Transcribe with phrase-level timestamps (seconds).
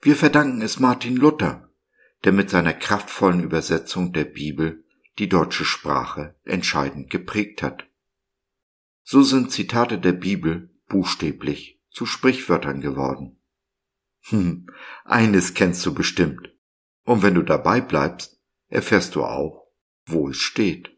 [0.00, 1.70] Wir verdanken es Martin Luther,
[2.24, 4.84] der mit seiner kraftvollen Übersetzung der Bibel
[5.18, 7.88] die deutsche Sprache entscheidend geprägt hat.
[9.02, 13.40] So sind Zitate der Bibel buchstäblich zu Sprichwörtern geworden.
[14.28, 14.66] Hm,
[15.04, 16.52] eines kennst du bestimmt.
[17.04, 19.68] Und wenn du dabei bleibst, erfährst du auch,
[20.04, 20.95] wo es steht.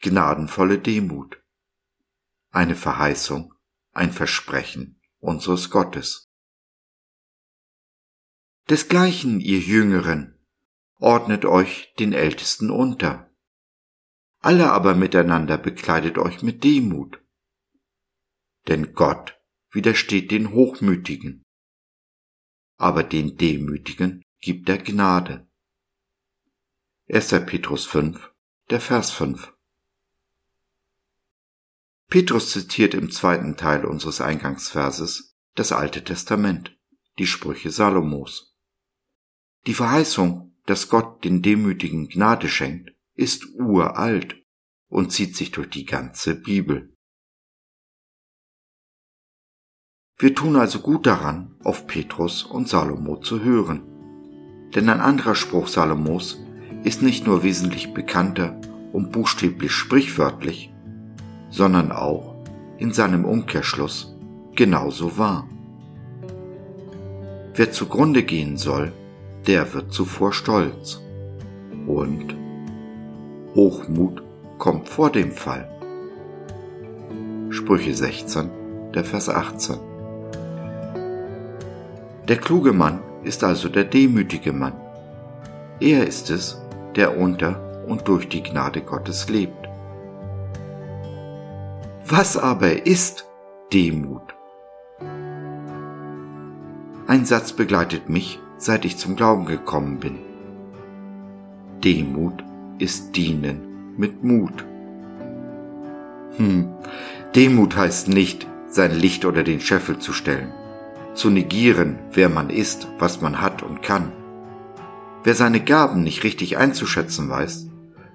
[0.00, 1.42] Gnadenvolle Demut.
[2.50, 3.52] Eine Verheißung,
[3.90, 6.30] ein Versprechen unseres Gottes.
[8.70, 10.38] Desgleichen, ihr Jüngeren,
[10.98, 13.34] ordnet euch den Ältesten unter.
[14.38, 17.20] Alle aber miteinander bekleidet euch mit Demut.
[18.68, 19.36] Denn Gott
[19.72, 21.44] widersteht den Hochmütigen,
[22.76, 25.50] aber den Demütigen gibt er Gnade.
[27.08, 27.30] 1.
[27.46, 28.32] Petrus 5,
[28.70, 29.57] der Vers 5.
[32.10, 36.74] Petrus zitiert im zweiten Teil unseres Eingangsverses das Alte Testament,
[37.18, 38.56] die Sprüche Salomos.
[39.66, 44.42] Die Verheißung, dass Gott den Demütigen Gnade schenkt, ist uralt
[44.88, 46.94] und zieht sich durch die ganze Bibel.
[50.16, 53.82] Wir tun also gut daran, auf Petrus und Salomo zu hören.
[54.74, 56.40] Denn ein anderer Spruch Salomos
[56.84, 58.58] ist nicht nur wesentlich bekannter
[58.92, 60.72] und buchstäblich sprichwörtlich,
[61.50, 62.34] sondern auch
[62.78, 64.14] in seinem Umkehrschluss
[64.54, 65.46] genauso wahr.
[67.54, 68.92] Wer zugrunde gehen soll,
[69.46, 71.00] der wird zuvor stolz.
[71.86, 72.36] Und
[73.54, 74.22] Hochmut
[74.58, 75.68] kommt vor dem Fall.
[77.50, 78.50] Sprüche 16,
[78.94, 79.76] der Vers 18.
[82.28, 84.74] Der kluge Mann ist also der demütige Mann.
[85.80, 86.60] Er ist es,
[86.94, 89.67] der unter und durch die Gnade Gottes lebt.
[92.10, 93.26] Was aber ist
[93.70, 94.22] Demut?
[97.06, 100.16] Ein Satz begleitet mich, seit ich zum Glauben gekommen bin.
[101.84, 102.42] Demut
[102.78, 104.64] ist Dienen mit Mut.
[106.38, 106.72] Hm,
[107.34, 110.50] Demut heißt nicht, sein Licht oder den Scheffel zu stellen
[111.14, 114.12] zu negieren, wer man ist, was man hat und kann.
[115.24, 117.66] Wer seine Gaben nicht richtig einzuschätzen weiß,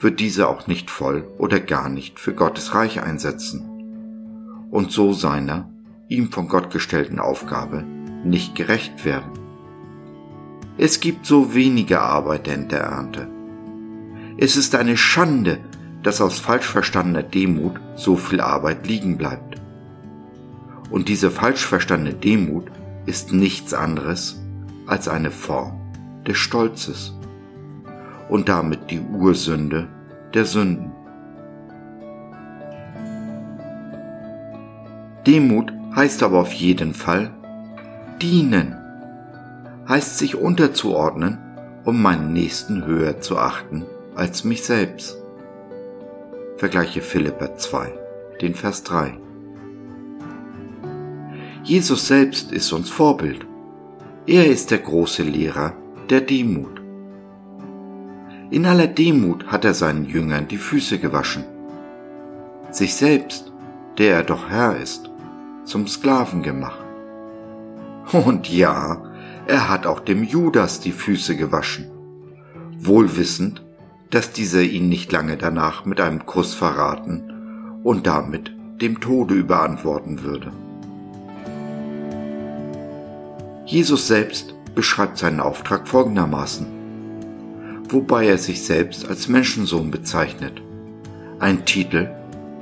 [0.00, 3.75] wird diese auch nicht voll oder gar nicht für Gottes Reich einsetzen
[4.76, 5.70] und so seiner,
[6.06, 7.82] ihm von Gott gestellten Aufgabe
[8.24, 9.30] nicht gerecht werden.
[10.76, 13.26] Es gibt so wenige Arbeiter in der Ernte.
[14.36, 15.60] Es ist eine Schande,
[16.02, 19.58] dass aus falsch verstandener Demut so viel Arbeit liegen bleibt.
[20.90, 22.70] Und diese falsch verstandene Demut
[23.06, 24.44] ist nichts anderes
[24.86, 25.80] als eine Form
[26.26, 27.14] des Stolzes
[28.28, 29.88] und damit die Ursünde
[30.34, 30.92] der Sünden.
[35.26, 37.32] Demut heißt aber auf jeden Fall
[38.22, 38.76] dienen,
[39.88, 41.38] heißt sich unterzuordnen,
[41.84, 45.16] um meinen Nächsten höher zu achten als mich selbst.
[46.58, 47.92] Vergleiche Philippa 2,
[48.40, 49.18] den Vers 3.
[51.64, 53.44] Jesus selbst ist uns Vorbild.
[54.28, 55.72] Er ist der große Lehrer
[56.08, 56.80] der Demut.
[58.50, 61.44] In aller Demut hat er seinen Jüngern die Füße gewaschen.
[62.70, 63.52] Sich selbst,
[63.98, 65.10] der er doch Herr ist,
[65.66, 66.84] zum Sklaven gemacht.
[68.12, 69.02] Und ja,
[69.46, 71.90] er hat auch dem Judas die Füße gewaschen,
[72.78, 73.62] wohl wissend,
[74.10, 80.22] dass dieser ihn nicht lange danach mit einem Kuss verraten und damit dem Tode überantworten
[80.22, 80.52] würde.
[83.66, 86.66] Jesus selbst beschreibt seinen Auftrag folgendermaßen,
[87.88, 90.62] wobei er sich selbst als Menschensohn bezeichnet,
[91.40, 92.08] ein Titel,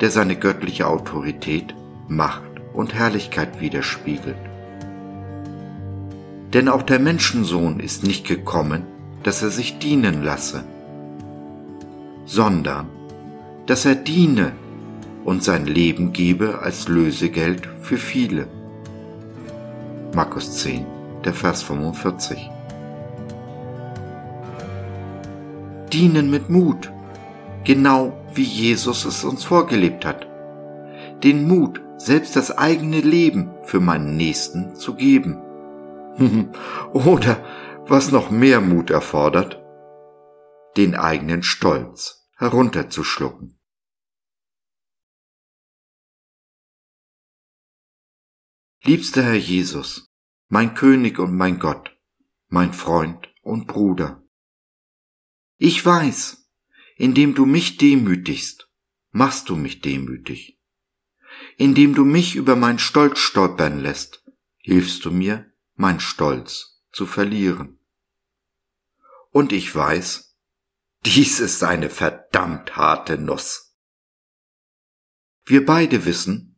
[0.01, 1.75] der seine göttliche Autorität,
[2.07, 4.37] Macht und Herrlichkeit widerspiegelt.
[6.53, 8.85] Denn auch der Menschensohn ist nicht gekommen,
[9.23, 10.65] dass er sich dienen lasse,
[12.27, 12.87] sondern
[13.67, 14.53] dass er diene
[15.25, 18.47] und sein Leben gebe als Lösegeld für viele.
[20.15, 20.85] Markus 10,
[21.25, 22.51] der Vers 45.
[25.93, 26.93] Dienen mit Mut,
[27.65, 30.27] genau wie Jesus es uns vorgelebt hat.
[31.23, 35.37] Den Mut, selbst das eigene Leben für meinen Nächsten zu geben.
[36.93, 37.43] Oder,
[37.87, 39.63] was noch mehr Mut erfordert,
[40.77, 43.59] den eigenen Stolz herunterzuschlucken.
[48.83, 50.13] Liebster Herr Jesus,
[50.49, 51.97] mein König und mein Gott,
[52.49, 54.23] mein Freund und Bruder.
[55.57, 56.51] Ich weiß,
[56.97, 58.71] indem du mich demütigst,
[59.11, 60.61] machst du mich demütig.
[61.57, 64.25] Indem du mich über mein Stolz stolpern lässt,
[64.59, 67.79] hilfst du mir, mein Stolz zu verlieren.
[69.31, 70.37] Und ich weiß,
[71.05, 73.77] dies ist eine verdammt harte Nuss.
[75.45, 76.57] Wir beide wissen,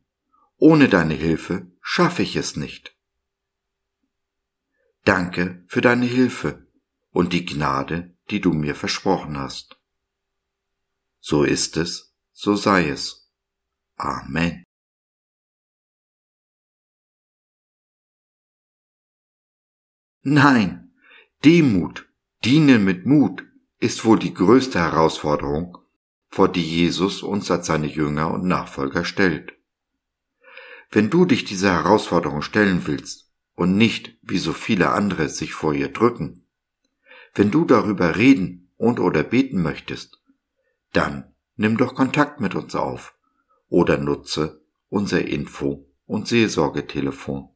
[0.56, 2.96] ohne deine Hilfe schaffe ich es nicht.
[5.04, 6.66] Danke für deine Hilfe
[7.10, 9.80] und die Gnade, die du mir versprochen hast.
[11.20, 13.30] So ist es, so sei es.
[13.96, 14.65] Amen.
[20.28, 20.90] Nein,
[21.44, 22.08] Demut,
[22.44, 23.44] Dienen mit Mut
[23.78, 25.78] ist wohl die größte Herausforderung,
[26.26, 29.52] vor die Jesus uns als seine Jünger und Nachfolger stellt.
[30.90, 35.74] Wenn du dich dieser Herausforderung stellen willst und nicht, wie so viele andere, sich vor
[35.74, 36.44] ihr drücken,
[37.36, 40.20] wenn du darüber reden und oder beten möchtest,
[40.92, 43.14] dann nimm doch Kontakt mit uns auf
[43.68, 47.55] oder nutze unser Info- und Seelsorgetelefon